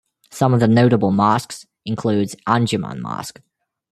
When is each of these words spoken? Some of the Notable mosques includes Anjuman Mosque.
Some 0.31 0.55
of 0.55 0.59
the 0.59 0.67
Notable 0.67 1.11
mosques 1.11 1.67
includes 1.85 2.35
Anjuman 2.47 3.01
Mosque. 3.01 3.39